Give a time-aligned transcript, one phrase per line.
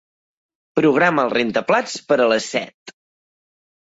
[0.79, 2.95] Programa el rentaplats per a les set.